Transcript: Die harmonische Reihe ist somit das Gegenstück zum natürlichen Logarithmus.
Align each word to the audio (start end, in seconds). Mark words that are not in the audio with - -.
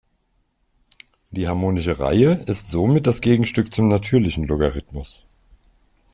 Die 1.29 1.47
harmonische 1.47 1.99
Reihe 1.99 2.43
ist 2.47 2.71
somit 2.71 3.05
das 3.05 3.21
Gegenstück 3.21 3.71
zum 3.71 3.87
natürlichen 3.87 4.47
Logarithmus. 4.47 5.25